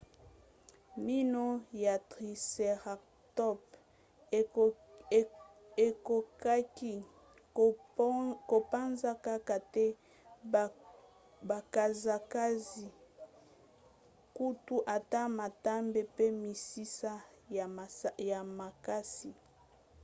mino 1.05 1.45
ya 1.83 1.95
tricératops 2.11 3.69
ekokaki 5.85 6.93
kopanza 8.49 9.11
kaka 9.25 9.57
te 9.73 9.85
bakasa 11.49 12.15
kasi 12.33 12.85
kutu 14.37 14.75
ata 14.95 15.21
matambe 15.39 16.01
pe 16.17 16.25
misisa 16.41 17.13
ya 18.33 18.39
makasi 18.59 19.31